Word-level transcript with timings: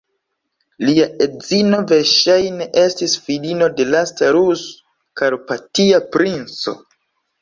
Lia 0.87 1.03
edzino, 1.25 1.81
verŝajne, 1.91 2.67
estis 2.85 3.13
filino 3.27 3.69
de 3.81 3.87
lasta 3.91 4.33
Rus-karpatia 4.39 6.01
princo. 6.17 6.79